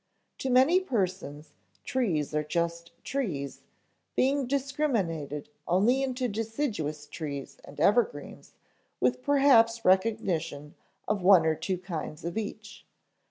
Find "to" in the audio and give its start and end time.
0.39-0.49